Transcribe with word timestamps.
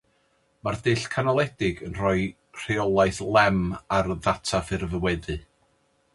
Mae'r 0.67 0.77
dull 0.85 1.03
canoledig 1.15 1.83
yn 1.89 1.93
rhoi 1.99 2.23
rheolaeth 2.63 3.21
lem 3.37 3.61
ar 4.01 4.11
ddata 4.25 4.65
ffurfweddu. 4.71 5.39